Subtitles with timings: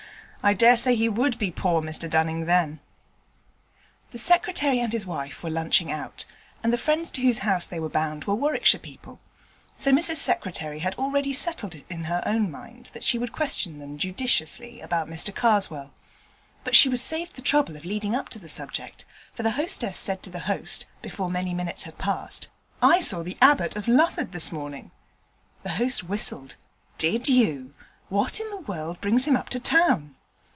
[0.43, 2.79] I dare say he would be poor Mr Dunning then.'
[4.09, 6.25] The Secretary and his wife were lunching out,
[6.63, 9.19] and the friends to whose house they were bound were Warwickshire people.
[9.77, 13.77] So Mrs Secretary had already settled it in her own mind that she would question
[13.77, 15.93] them judiciously about Mr Karswell.
[16.63, 19.05] But she was saved the trouble of leading up to the subject,
[19.35, 22.49] for the hostess said to the host, before many minutes had passed,
[22.81, 24.89] 'I saw the Abbot of Lufford this morning.'
[25.61, 26.55] The host whistled.
[26.97, 27.75] 'Did you?
[28.09, 30.15] What in the world brings him up to town?'